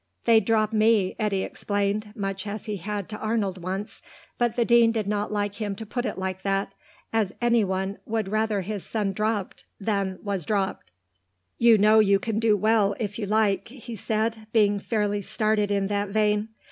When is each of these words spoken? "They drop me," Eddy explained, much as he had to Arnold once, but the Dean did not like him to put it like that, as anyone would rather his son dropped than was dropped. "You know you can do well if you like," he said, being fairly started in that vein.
"They 0.25 0.39
drop 0.39 0.73
me," 0.73 1.15
Eddy 1.19 1.43
explained, 1.43 2.11
much 2.15 2.47
as 2.47 2.65
he 2.65 2.77
had 2.77 3.07
to 3.09 3.19
Arnold 3.19 3.61
once, 3.61 4.01
but 4.39 4.55
the 4.55 4.65
Dean 4.65 4.91
did 4.91 5.05
not 5.05 5.31
like 5.31 5.61
him 5.61 5.75
to 5.75 5.85
put 5.85 6.05
it 6.07 6.17
like 6.17 6.41
that, 6.41 6.73
as 7.13 7.35
anyone 7.39 7.99
would 8.07 8.27
rather 8.27 8.61
his 8.61 8.83
son 8.83 9.13
dropped 9.13 9.63
than 9.79 10.17
was 10.23 10.43
dropped. 10.43 10.89
"You 11.59 11.77
know 11.77 11.99
you 11.99 12.17
can 12.17 12.39
do 12.39 12.57
well 12.57 12.95
if 12.99 13.19
you 13.19 13.27
like," 13.27 13.67
he 13.67 13.95
said, 13.95 14.47
being 14.51 14.79
fairly 14.79 15.21
started 15.21 15.69
in 15.69 15.85
that 15.89 16.09
vein. 16.09 16.49